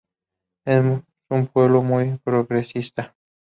Es 0.65 0.83
un 1.29 1.47
pueblo 1.53 1.83
muy 1.83 2.17
progresista. 2.23 3.13